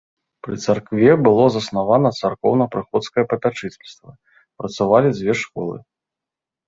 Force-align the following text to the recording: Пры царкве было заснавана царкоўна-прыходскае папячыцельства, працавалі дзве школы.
Пры 0.45 0.55
царкве 0.65 1.09
было 1.25 1.43
заснавана 1.55 2.11
царкоўна-прыходскае 2.21 3.25
папячыцельства, 3.35 4.11
працавалі 4.63 5.15
дзве 5.19 5.33
школы. 5.43 5.77